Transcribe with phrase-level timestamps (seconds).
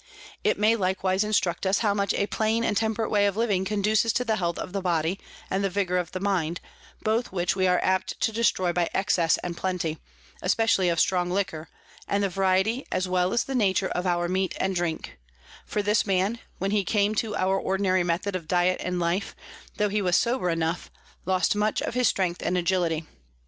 [0.43, 4.11] It may likewise instruct us, how much a plain and temperate way of living conduces
[4.13, 6.59] to the Health of the Body and the Vigour of the Mind,
[7.03, 9.99] both which we are apt to destroy by Excess and Plenty,
[10.41, 11.69] especially of strong Liquor,
[12.07, 15.19] and the Variety as well as the Nature of our Meat and Drink:
[15.67, 19.35] for this Man, when he came to our ordinary Method of Diet and Life,
[19.77, 20.89] tho he was sober enough,
[21.27, 23.05] lost much of his Strength and Agility.